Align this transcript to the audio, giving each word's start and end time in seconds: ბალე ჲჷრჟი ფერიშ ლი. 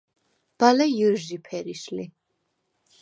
ბალე 0.57 0.87
ჲჷრჟი 0.97 1.37
ფერიშ 1.45 1.83
ლი. 1.95 2.05